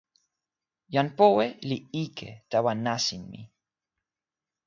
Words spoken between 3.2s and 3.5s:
mi.